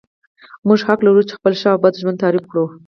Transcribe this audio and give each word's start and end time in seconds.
موږ 0.67 0.79
حق 0.87 0.99
لرو 1.05 1.21
چې 1.27 1.33
خپل 1.37 1.53
ښه 1.59 1.69
او 1.73 1.81
بد 1.83 1.93
ژوند 2.01 2.21
تعریف 2.23 2.45
کړو. 2.51 2.65